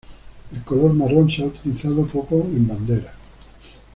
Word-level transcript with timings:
El 0.51 0.63
color 0.63 0.93
marrón 0.93 1.29
se 1.29 1.43
ha 1.43 1.45
utilizado 1.45 2.03
poco 2.07 2.39
en 2.45 2.67
banderas. 2.67 3.13